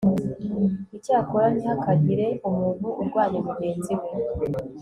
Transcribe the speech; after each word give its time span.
icyakora 0.97 1.45
ntihakagire 1.53 2.27
umuntu 2.47 2.87
urwanya 3.01 3.39
mugenzi 3.47 3.93
we 3.99 4.07